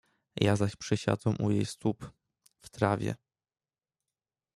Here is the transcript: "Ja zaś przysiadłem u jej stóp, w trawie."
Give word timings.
"Ja 0.35 0.55
zaś 0.55 0.75
przysiadłem 0.75 1.35
u 1.39 1.51
jej 1.51 1.65
stóp, 1.65 2.11
w 2.61 2.69
trawie." 2.69 3.15